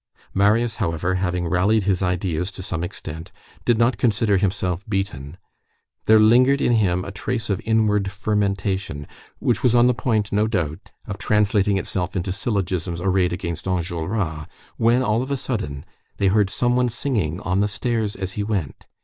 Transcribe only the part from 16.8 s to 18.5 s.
singing on the stairs as he